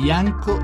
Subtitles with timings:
[0.00, 0.56] bianco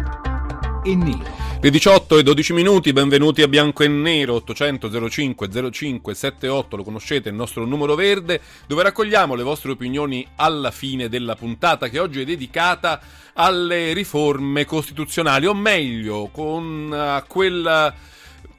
[0.85, 1.59] e nero.
[1.61, 6.85] Le 18 e 12 minuti, benvenuti a Bianco e Nero 800 05 05 78, lo
[6.85, 11.99] conoscete, il nostro numero verde, dove raccogliamo le vostre opinioni alla fine della puntata che
[11.99, 13.01] oggi è dedicata
[13.33, 17.93] alle riforme costituzionali, o meglio, con uh, quel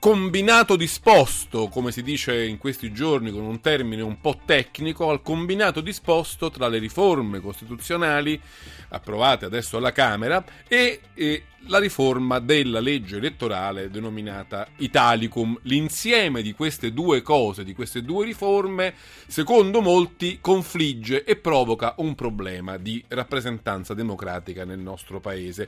[0.06, 5.24] combinato disposto, come si dice in questi giorni con un termine un po' tecnico, al
[5.24, 8.40] combinato disposto tra le riforme costituzionali
[8.90, 15.58] approvate adesso alla Camera e, e la riforma della legge elettorale denominata Italicum.
[15.64, 18.94] L'insieme di queste due cose, di queste due riforme,
[19.26, 25.68] secondo molti confligge e provoca un problema di rappresentanza democratica nel nostro paese.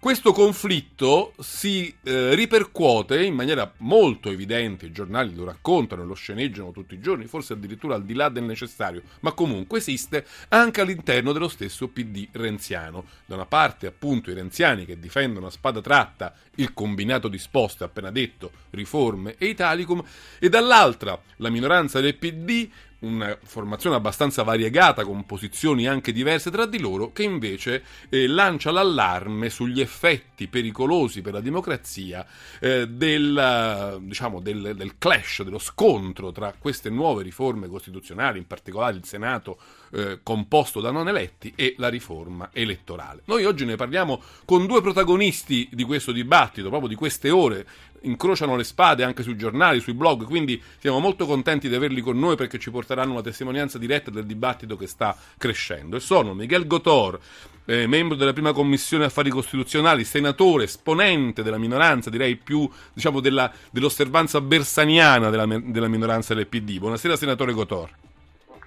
[0.00, 6.70] Questo conflitto si eh, ripercuote in maniera molto evidente, i giornali lo raccontano, lo sceneggiano
[6.70, 11.32] tutti i giorni, forse addirittura al di là del necessario, ma comunque esiste anche all'interno
[11.32, 13.04] dello stesso PD renziano.
[13.26, 18.10] Da una parte appunto i renziani che difendono a spada tratta il combinato disposto appena
[18.10, 20.02] detto, riforme e Italicum,
[20.38, 26.66] e dall'altra la minoranza del PD una formazione abbastanza variegata con posizioni anche diverse tra
[26.66, 32.26] di loro che invece eh, lancia l'allarme sugli effetti pericolosi per la democrazia
[32.60, 38.96] eh, del, diciamo, del, del, clash, dello scontro tra queste nuove riforme costituzionali, in particolare
[38.96, 39.58] il Senato
[39.92, 43.22] eh, composto da non eletti e la riforma elettorale.
[43.26, 47.66] Noi oggi ne parliamo con due protagonisti di questo dibattito, proprio di queste ore,
[48.02, 52.18] incrociano le spade anche sui giornali, sui blog, quindi siamo molto contenti di averli con
[52.18, 55.96] noi perché ci porteranno una testimonianza diretta del dibattito che sta crescendo.
[55.96, 57.18] E sono Miguel Gotor,
[57.66, 63.52] eh, membro della prima commissione affari costituzionali, senatore, esponente della minoranza, direi più diciamo, della,
[63.70, 66.78] dell'osservanza bersaniana della, della minoranza del PD.
[66.78, 67.90] Buonasera senatore Gotor.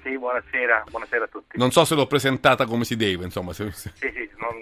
[0.04, 1.58] Sì, buonasera, buonasera a tutti.
[1.58, 3.54] Non so se l'ho presentata come si deve, insomma.
[3.54, 3.72] Se...
[3.72, 4.54] Sì, sì, non,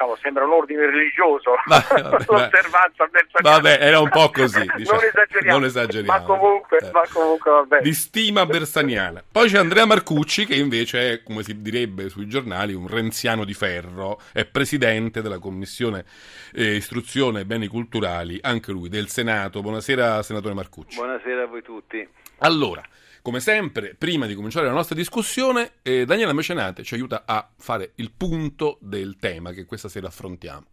[0.00, 3.08] diciamo, sembra un ordine religioso, l'osservanza
[3.40, 4.98] Vabbè, era un po' così, diciamo.
[4.98, 6.18] non, esageriamo, non esageriamo.
[6.18, 6.90] Ma comunque, eh.
[6.90, 7.80] ma comunque vabbè.
[7.82, 9.22] Di stima bersaniana.
[9.30, 13.54] Poi c'è Andrea Marcucci, che invece è, come si direbbe sui giornali, un renziano di
[13.54, 16.04] ferro, è presidente della Commissione
[16.52, 19.60] eh, Istruzione e Beni Culturali, anche lui, del Senato.
[19.60, 20.96] Buonasera, senatore Marcucci.
[20.96, 22.06] Buonasera a voi tutti.
[22.38, 22.82] Allora,
[23.22, 27.92] come sempre, prima di cominciare la nostra discussione, eh, Daniela Mecenate ci aiuta a fare
[27.96, 30.66] il punto del tema che questa sera affrontiamo.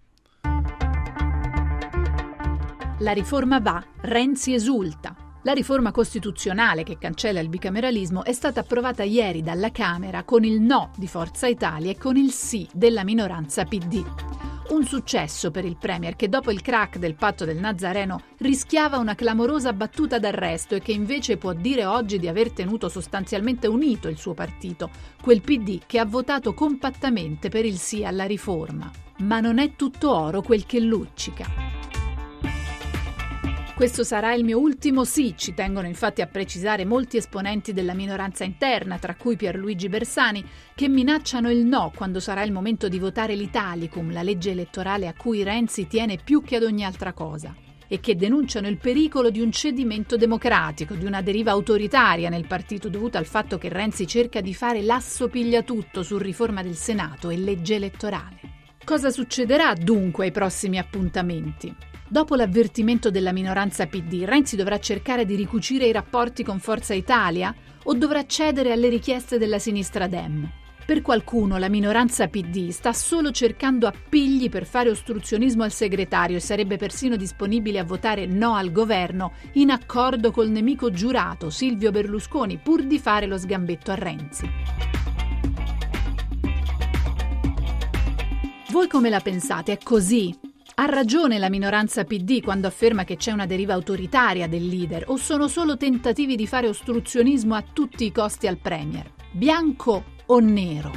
[2.99, 5.15] La riforma va, Renzi esulta.
[5.43, 10.59] La riforma costituzionale che cancella il bicameralismo è stata approvata ieri dalla Camera con il
[10.59, 14.56] no di Forza Italia e con il sì della minoranza PD.
[14.69, 19.15] Un successo per il Premier che dopo il crack del patto del Nazareno rischiava una
[19.15, 24.17] clamorosa battuta d'arresto e che invece può dire oggi di aver tenuto sostanzialmente unito il
[24.17, 24.89] suo partito,
[25.21, 28.91] quel PD che ha votato compattamente per il sì alla riforma.
[29.19, 31.76] Ma non è tutto oro quel che luccica.
[33.77, 38.43] Questo sarà il mio ultimo sì, ci tengono infatti a precisare molti esponenti della minoranza
[38.43, 40.43] interna, tra cui Pierluigi Bersani,
[40.73, 45.13] che minacciano il no quando sarà il momento di votare l'Italicum, la legge elettorale a
[45.13, 47.53] cui Renzi tiene più che ad ogni altra cosa
[47.87, 52.89] e che denunciano il pericolo di un cedimento democratico, di una deriva autoritaria nel partito
[52.89, 57.37] dovuta al fatto che Renzi cerca di fare l'asso pigliatutto su riforma del Senato e
[57.37, 58.39] legge elettorale.
[58.83, 61.86] Cosa succederà dunque ai prossimi appuntamenti?
[62.09, 67.53] Dopo l'avvertimento della minoranza PD, Renzi dovrà cercare di ricucire i rapporti con Forza Italia
[67.83, 70.49] o dovrà cedere alle richieste della sinistra Dem?
[70.85, 76.39] Per qualcuno la minoranza PD sta solo cercando appigli per fare ostruzionismo al segretario e
[76.39, 82.57] sarebbe persino disponibile a votare no al governo in accordo col nemico giurato Silvio Berlusconi
[82.57, 84.49] pur di fare lo sgambetto a Renzi.
[88.69, 89.73] Voi come la pensate?
[89.73, 90.46] È così?
[90.79, 95.17] Ha ragione la minoranza PD quando afferma che c'è una deriva autoritaria del leader o
[95.17, 99.11] sono solo tentativi di fare ostruzionismo a tutti i costi al Premier?
[99.31, 100.91] Bianco o nero?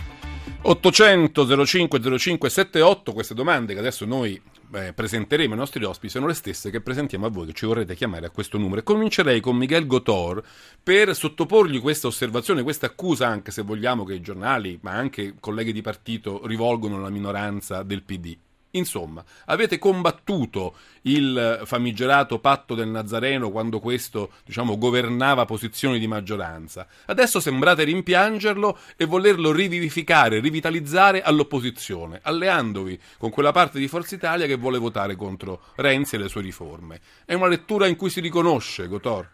[0.60, 4.38] 800 05 05 78 queste domande che adesso noi
[4.74, 7.94] eh, presenteremo ai nostri ospiti sono le stesse che presentiamo a voi che ci vorrete
[7.94, 8.82] chiamare a questo numero.
[8.82, 10.44] Comincerei con Miguel Gotor
[10.82, 15.72] per sottoporgli questa osservazione, questa accusa anche se vogliamo che i giornali, ma anche colleghi
[15.72, 18.36] di partito rivolgono alla minoranza del PD.
[18.72, 26.86] Insomma, avete combattuto il famigerato patto del Nazareno quando questo, diciamo, governava posizioni di maggioranza.
[27.06, 34.46] Adesso sembrate rimpiangerlo e volerlo rivivificare, rivitalizzare all'opposizione, alleandovi con quella parte di Forza Italia
[34.46, 37.00] che vuole votare contro Renzi e le sue riforme.
[37.24, 39.28] È una lettura in cui si riconosce, Gotor?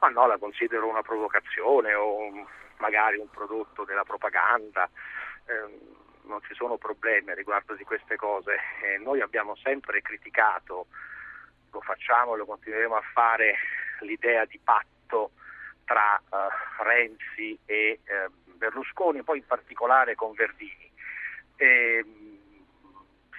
[0.00, 2.28] Ma no, la considero una provocazione o
[2.78, 4.90] magari un prodotto della propaganda.
[5.46, 8.56] Eh, non ci sono problemi riguardo di queste cose.
[8.82, 10.86] Eh, noi abbiamo sempre criticato,
[11.70, 13.56] lo facciamo e lo continueremo a fare,
[14.00, 15.30] l'idea di patto
[15.84, 20.90] tra uh, Renzi e uh, Berlusconi, poi in particolare con Verdini.
[21.56, 22.04] E,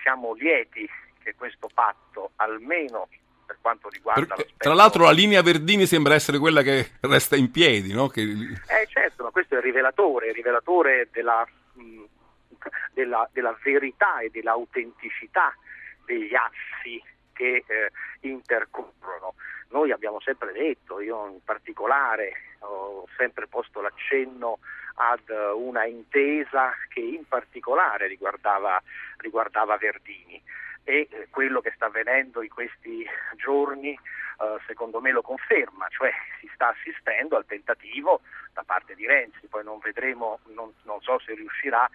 [0.01, 0.87] siamo lieti
[1.23, 3.07] che questo patto, almeno
[3.45, 7.49] per quanto riguarda Perché, Tra l'altro la linea Verdini sembra essere quella che resta in
[7.51, 8.07] piedi, no?
[8.07, 8.21] Che...
[8.21, 12.03] Eh certo, ma questo è il rivelatore, il rivelatore della, mh,
[12.93, 15.55] della, della verità e dell'autenticità
[16.05, 17.01] degli assi
[17.33, 19.35] che eh, intercorrono.
[19.69, 24.59] Noi abbiamo sempre detto, io in particolare ho sempre posto l'accenno
[24.95, 28.81] ad una intesa che in particolare riguardava,
[29.17, 30.41] riguardava Verdini
[30.83, 33.05] e eh, quello che sta avvenendo in questi
[33.35, 38.21] giorni eh, secondo me lo conferma, cioè si sta assistendo al tentativo
[38.53, 41.89] da parte di Renzi, poi non vedremo, non, non so se riuscirà,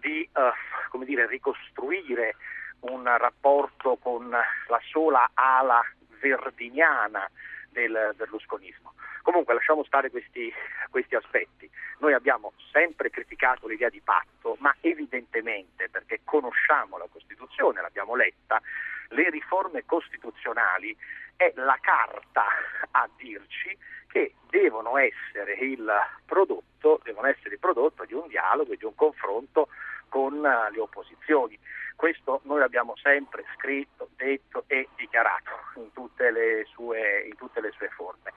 [0.00, 2.36] di uh, dire, ricostruire
[2.80, 5.82] un rapporto con la sola ala
[6.20, 7.28] verdiniana
[7.70, 8.94] del berlusconismo.
[9.22, 10.52] Comunque lasciamo stare questi,
[10.88, 11.68] questi, aspetti.
[11.98, 18.60] Noi abbiamo sempre criticato l'idea di patto, ma evidentemente, perché conosciamo la Costituzione, l'abbiamo letta,
[19.08, 20.96] le riforme costituzionali
[21.36, 22.44] è la carta
[22.92, 23.76] a dirci
[24.08, 25.92] che devono essere il
[26.24, 29.68] prodotto, devono essere il prodotto di un dialogo e di un confronto
[30.08, 31.58] con le opposizioni.
[31.94, 37.72] Questo noi l'abbiamo sempre scritto, detto e dichiarato in tutte le sue, in tutte le
[37.72, 38.32] sue forme.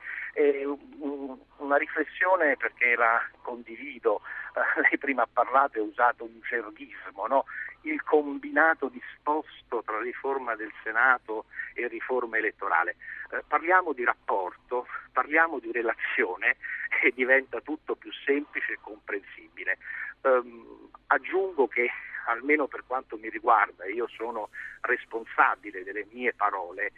[1.90, 4.22] Riflessione perché la condivido,
[4.54, 7.46] eh, lei prima ha parlato e ha usato un gerghismo, no?
[7.82, 12.96] il combinato disposto tra riforma del Senato e riforma elettorale.
[13.32, 16.58] Eh, parliamo di rapporto, parliamo di relazione
[17.02, 19.78] e diventa tutto più semplice e comprensibile.
[20.22, 21.90] Um, aggiungo che
[22.28, 24.50] almeno per quanto mi riguarda, io sono
[24.82, 26.92] responsabile delle mie parole,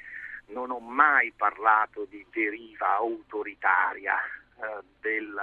[0.47, 4.17] non ho mai parlato di deriva autoritaria
[4.99, 5.33] del,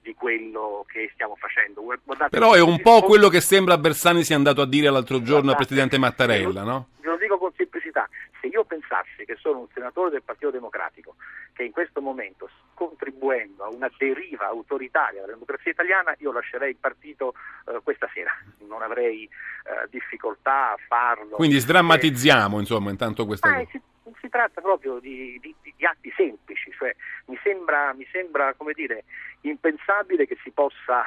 [0.00, 1.82] di quello che stiamo facendo.
[1.82, 5.50] Guardate, Però è un po' quello che sembra Bersani sia andato a dire l'altro giorno
[5.50, 6.88] al Presidente Mattarella, no?
[7.00, 8.08] Ve lo dico con semplicità,
[8.40, 11.16] se io pensassi che sono un senatore del Partito Democratico
[11.52, 16.70] che in questo momento sta contribuendo a una deriva autoritaria della democrazia italiana, io lascerei
[16.70, 17.34] il partito
[17.66, 18.32] eh, questa sera,
[18.66, 21.36] non avrei eh, difficoltà a farlo.
[21.36, 23.68] Quindi sdrammatizziamo, insomma, intanto questa cosa.
[23.70, 23.80] Si,
[24.20, 26.94] si, tratta proprio di, di, di atti semplici, cioè
[27.26, 29.02] mi sembra, mi sembra dire,
[29.40, 31.04] impensabile che si possa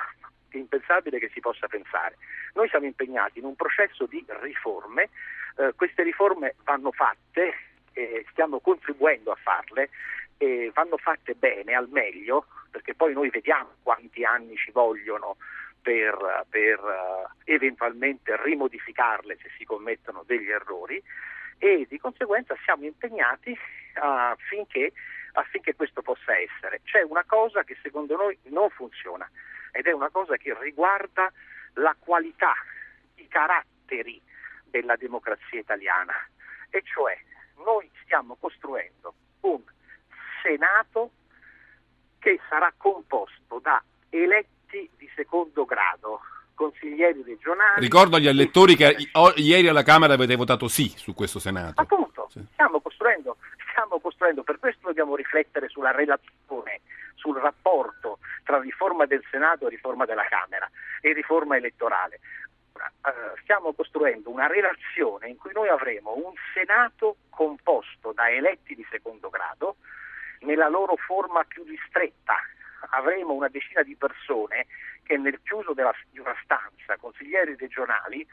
[0.51, 2.15] impensabile che si possa pensare.
[2.53, 5.09] Noi siamo impegnati in un processo di riforme,
[5.57, 7.53] eh, queste riforme vanno fatte,
[7.91, 9.89] eh, stiamo contribuendo a farle,
[10.37, 15.35] eh, vanno fatte bene, al meglio, perché poi noi vediamo quanti anni ci vogliono
[15.81, 21.01] per, per uh, eventualmente rimodificarle se si commettono degli errori
[21.57, 23.57] e di conseguenza siamo impegnati
[23.93, 24.93] affinché,
[25.33, 26.81] affinché questo possa essere.
[26.83, 29.29] C'è una cosa che secondo noi non funziona
[29.71, 31.31] ed è una cosa che riguarda
[31.73, 32.53] la qualità,
[33.15, 34.21] i caratteri
[34.65, 36.13] della democrazia italiana,
[36.69, 37.17] e cioè
[37.63, 39.61] noi stiamo costruendo un
[40.41, 41.11] Senato
[42.19, 46.21] che sarà composto da eletti di secondo grado,
[46.55, 47.81] consiglieri regionali.
[47.81, 48.95] Ricordo agli elettori che
[49.35, 51.81] ieri alla Camera avete votato sì su questo Senato.
[51.81, 52.43] Appunto, sì.
[52.53, 53.37] stiamo, costruendo,
[53.69, 56.81] stiamo costruendo, per questo dobbiamo riflettere sulla relazione,
[57.15, 60.69] sul rapporto tra riforma del Senato e riforma della Camera
[61.01, 62.19] e riforma elettorale.
[62.75, 68.85] Uh, stiamo costruendo una relazione in cui noi avremo un Senato composto da eletti di
[68.89, 69.77] secondo grado,
[70.39, 72.35] nella loro forma più ristretta.
[72.91, 74.67] Avremo una decina di persone
[75.03, 78.25] che nel chiuso della, di una stanza, consiglieri regionali,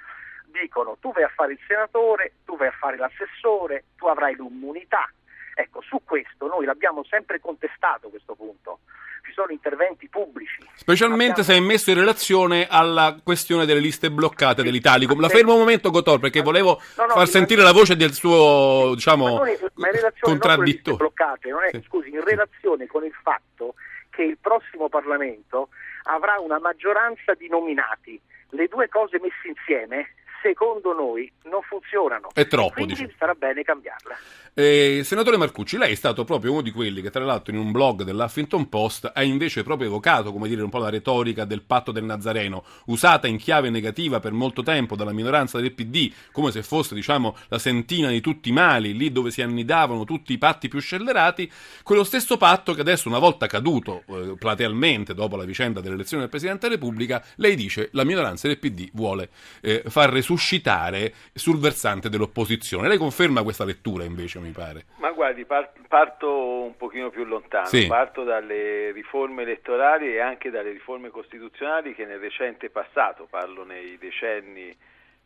[0.47, 5.11] dicono tu vai a fare il senatore, tu vai a fare l'assessore, tu avrai l'immunità.
[5.55, 8.81] Ecco, su questo noi l'abbiamo sempre contestato questo punto
[9.25, 10.59] ci sono interventi pubblici.
[10.75, 11.59] Specialmente Abbiamo...
[11.61, 15.21] se è messo in relazione alla questione delle liste bloccate dell'Italicum.
[15.21, 18.93] La fermo un momento, Gotor, perché volevo no, no, far sentire la voce del suo,
[18.95, 20.97] diciamo, ma, è, ma in contraddittore.
[20.97, 21.83] bloccate, non è, sì.
[21.87, 23.75] scusi, in relazione con il fatto
[24.13, 25.71] che il prossimo Parlamento
[26.05, 28.21] avrà una maggioranza di nominati.
[28.51, 32.29] Le due cose messe insieme secondo noi non funzionano.
[32.35, 33.15] È troppo, Quindi dice.
[33.17, 34.17] sarà bene cambiarle.
[34.55, 37.73] Eh, senatore Marcucci, lei è stato proprio uno di quelli che, tra l'altro, in un
[37.73, 41.91] blog dell'Huffington Post ha invece proprio evocato, come dire, un po' la retorica del patto
[41.91, 46.63] del Nazareno, usata in chiave negativa per molto tempo dalla minoranza del PD, come se
[46.63, 50.69] fosse, diciamo, la sentina di tutti i mali, lì dove si annidavano tutti i patti
[50.69, 51.51] più scellerati,
[51.83, 56.31] quello stesso patto che adesso, una volta caduto eh, platealmente dopo la vicenda dell'elezione del
[56.31, 59.31] Presidente della Repubblica, lei dice la minoranza del PD vuole
[59.63, 62.89] eh, far resuscitare sul versante dell'opposizione.
[62.89, 64.85] Lei conferma questa lettura invece, mi pare.
[64.97, 67.87] Ma guardi, par- parto un pochino più lontano, Sì.
[67.87, 73.99] parto dalle riforme elettorali e anche dalle riforme costituzionali che nel recente passato, parlo nei
[73.99, 74.75] decenni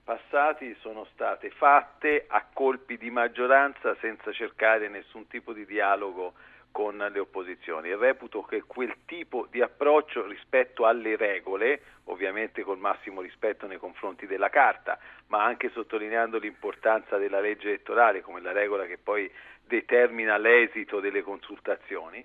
[0.07, 6.35] passati, sono state fatte a colpi di maggioranza senza cercare nessun tipo di dialogo
[6.71, 7.93] con le opposizioni.
[7.93, 14.29] Reputo che quel tipo di approccio rispetto alle regole, ovviamente col massimo rispetto nei confronti
[14.29, 14.97] della Carta,
[15.27, 19.29] ma anche sottolineando l'importanza della legge elettorale come la regola che poi
[19.65, 22.25] determina l'esito delle consultazioni,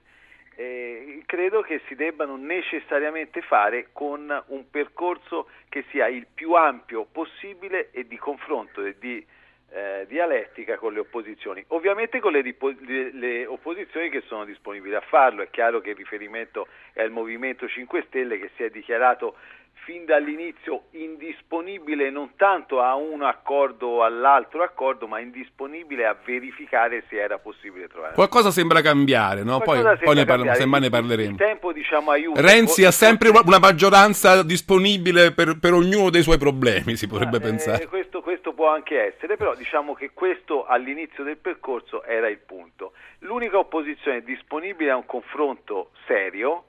[0.56, 7.06] eh, credo che si debbano necessariamente fare con un percorso che sia il più ampio
[7.12, 9.26] possibile e di confronto e di
[9.74, 15.02] eh, dialettica con le opposizioni, ovviamente con le, le- le opposizioni che sono disponibili a
[15.02, 19.36] farlo, è chiaro che il riferimento è al Movimento 5 Stelle che si è dichiarato
[19.84, 27.04] fin dall'inizio indisponibile non tanto a un accordo o all'altro accordo, ma indisponibile a verificare
[27.10, 28.14] se era possibile trovare.
[28.14, 29.58] Qualcosa sembra cambiare, no?
[29.60, 31.30] Poi, Qualcosa poi ne sembra parla- ne parleremo.
[31.32, 32.42] Il tempo diciamo aiuta.
[32.42, 37.08] Renzi ha Forse- sempre una, una maggioranza disponibile per, per ognuno dei suoi problemi, si
[37.08, 37.78] potrebbe Ma, eh, pensare.
[37.88, 38.21] questo, questo
[38.62, 42.94] può anche essere, però diciamo che questo all'inizio del percorso era il punto.
[43.20, 46.66] L'unica opposizione disponibile a un confronto serio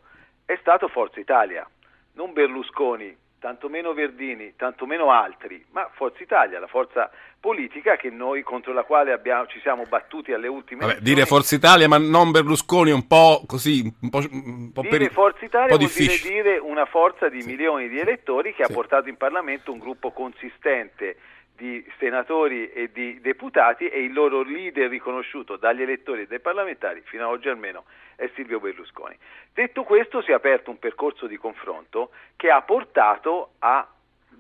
[0.47, 1.69] è stato Forza Italia,
[2.15, 8.73] non Berlusconi, tantomeno Verdini, tantomeno altri, ma Forza Italia, la forza politica che noi contro
[8.73, 12.89] la quale abbiamo- ci siamo battuti alle ultime Vabbè, dire Forza Italia, ma non Berlusconi,
[12.91, 16.43] è un po' così, un po', un po' Dire per- Forza Italia vuol dire difficile.
[16.43, 18.71] dire una forza di milioni di elettori che Sì.
[18.71, 21.17] ha portato in Parlamento un gruppo consistente
[21.63, 27.03] di senatori e di deputati e il loro leader riconosciuto dagli elettori e dai parlamentari,
[27.05, 27.85] fino ad oggi almeno,
[28.17, 29.17] è Silvio Berlusconi.
[29.55, 33.87] Detto questo si è aperto un percorso di confronto che ha portato a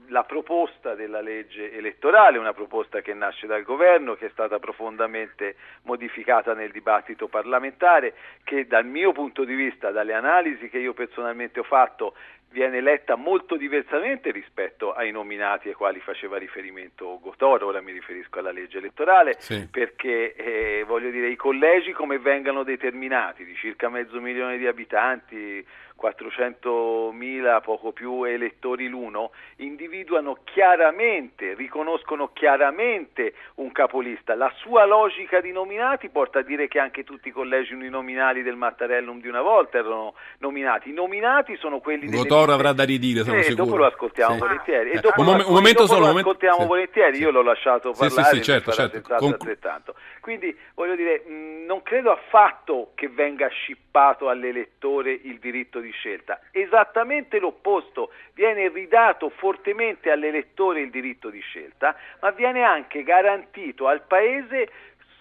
[0.08, 5.54] la proposta della legge elettorale, una proposta che nasce dal governo, che è stata profondamente
[5.84, 11.60] modificata nel dibattito parlamentare, che dal mio punto di vista, dalle analisi che io personalmente
[11.60, 12.14] ho fatto,
[12.52, 18.38] viene letta molto diversamente rispetto ai nominati ai quali faceva riferimento Gotoro, ora mi riferisco
[18.38, 19.66] alla legge elettorale, Sì.
[19.70, 25.64] perché eh, voglio dire i collegi come vengono determinati, di circa mezzo milione di abitanti,
[26.02, 34.34] 400.000 poco più elettori l'uno, individuano chiaramente, riconoscono chiaramente un capolista.
[34.34, 38.56] La sua logica di nominati porta a dire che anche tutti i collegi uninominali del
[38.56, 40.90] Mattarellum di una volta erano nominati.
[40.90, 43.64] I nominati sono quelli delle Gotoro liste- avrà da ridire, sono Eh, sicuro.
[43.64, 44.38] Dopo lo ascoltiamo Sì.
[44.40, 44.90] volentieri.
[44.90, 45.98] Eh, un, mom- un momento solo.
[46.00, 46.66] lo un momento- ascoltiamo sì.
[46.66, 49.00] volentieri, io l'ho lasciato Sì, sì, parlare, sì, certo, certo.
[49.16, 49.94] Con- altrettanto.
[50.20, 56.40] Quindi voglio dire, mh, non credo affatto che venga scippato all'elettore il diritto di scelta,
[56.50, 64.02] esattamente l'opposto, viene ridato fortemente all'elettore il diritto di scelta, ma viene anche garantito al
[64.02, 64.70] Paese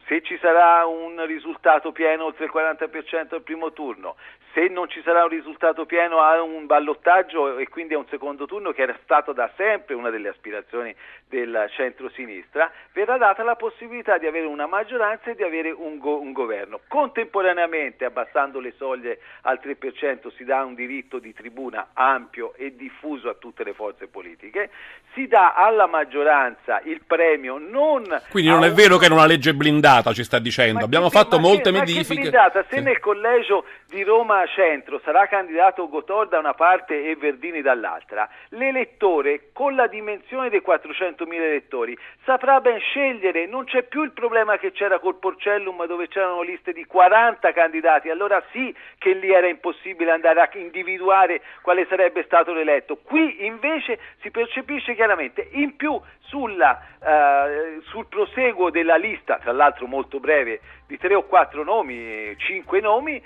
[0.08, 4.16] se ci sarà un risultato pieno oltre il 40% al primo turno,
[4.54, 8.46] se non ci sarà un risultato pieno a un ballottaggio e quindi a un secondo
[8.46, 10.94] turno che era stato da sempre una delle aspirazioni
[11.28, 16.20] del centro-sinistra, verrà data la possibilità di avere una maggioranza e di avere un, go-
[16.20, 16.82] un governo.
[16.88, 23.30] Contemporaneamente, abbassando le soglie al 3%, si dà un diritto di tribuna ampio e diffuso
[23.30, 24.70] a tutte le forze politiche,
[25.14, 28.04] si dà alla maggioranza il premio non...
[28.30, 30.80] Quindi non è un- vero che era una legge blindata, ci sta dicendo.
[30.80, 32.20] ma Abbiamo che- fatto ma che- molte ma che modifiche.
[32.22, 32.64] blindata?
[32.70, 32.82] Se Sì.
[32.84, 39.52] nel collegio di Roma Centro sarà candidato Gotor da una parte e Verdini dall'altra, l'elettore
[39.54, 44.72] con la dimensione dei 400.000 elettori saprà ben scegliere, non c'è più il problema che
[44.72, 50.12] c'era col Porcellum dove c'erano liste di 40 candidati, allora sì che lì era impossibile
[50.12, 52.98] andare a individuare quale sarebbe stato l'eletto.
[52.98, 59.88] Qui invece si percepisce chiaramente, in più sulla, eh, sul proseguo della lista, tra l'altro
[59.88, 63.22] molto breve, di tre o quattro nomi, cinque nomi,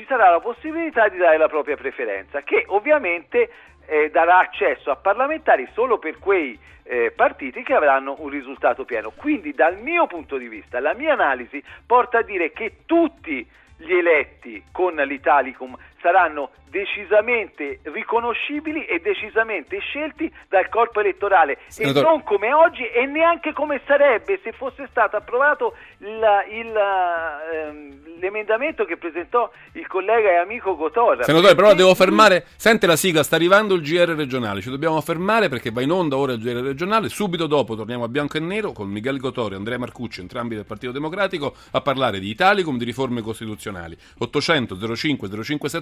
[0.00, 3.50] ci sarà la possibilità di dare la propria preferenza, che ovviamente
[3.86, 9.12] eh, darà accesso a parlamentari solo per quei eh, partiti che avranno un risultato pieno.
[9.14, 13.92] Quindi dal mio punto di vista, la mia analisi porta a dire che tutti gli
[13.92, 22.06] eletti con l'Italicum saranno decisamente riconoscibili e decisamente scelti dal corpo elettorale Senatore...
[22.06, 26.20] e non come oggi e neanche come sarebbe se fosse stato approvato il,
[26.52, 31.24] il, ehm, l'emendamento che presentò il collega e amico Gotorra.
[31.24, 35.48] Senatore, però devo fermare, sente la sigla, sta arrivando il GR regionale, ci dobbiamo fermare
[35.48, 38.70] perché va in onda ora il GR regionale, subito dopo torniamo a bianco e nero
[38.72, 42.84] con Miguel Gotori e Andrea Marcucci, entrambi del Partito Democratico, a parlare di Italicum, di
[42.84, 43.96] riforme costituzionali.
[44.18, 45.28] 800 05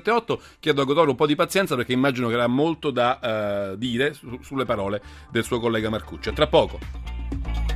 [0.08, 3.76] 0578, chiedo a Gotori un po' di pazienza perché immagino che avrà molto da uh,
[3.76, 6.30] dire su, sulle parole del suo collega Marcucci.
[6.30, 7.67] A tra poco.